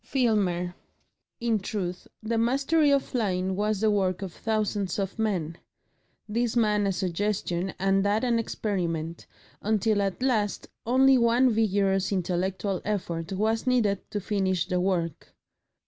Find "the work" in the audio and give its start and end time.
3.81-4.23, 14.67-15.35